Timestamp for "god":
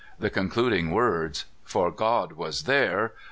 1.91-2.31